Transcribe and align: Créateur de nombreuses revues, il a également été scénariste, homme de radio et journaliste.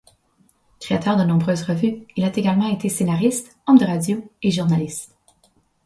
Créateur 0.79 1.15
de 1.15 1.23
nombreuses 1.23 1.61
revues, 1.61 2.07
il 2.15 2.23
a 2.23 2.35
également 2.35 2.67
été 2.67 2.89
scénariste, 2.89 3.55
homme 3.67 3.77
de 3.77 3.85
radio 3.85 4.27
et 4.41 4.49
journaliste. 4.49 5.15